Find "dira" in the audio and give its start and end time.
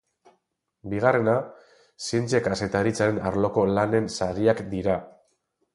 4.75-4.99